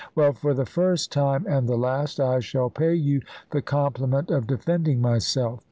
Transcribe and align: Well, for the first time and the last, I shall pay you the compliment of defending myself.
Well, 0.15 0.33
for 0.33 0.55
the 0.55 0.65
first 0.65 1.11
time 1.11 1.45
and 1.47 1.69
the 1.69 1.77
last, 1.77 2.19
I 2.19 2.39
shall 2.39 2.71
pay 2.71 2.95
you 2.95 3.21
the 3.51 3.61
compliment 3.61 4.31
of 4.31 4.47
defending 4.47 4.99
myself. 4.99 5.59